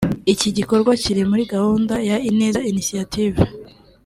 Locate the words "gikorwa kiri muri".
0.57-1.43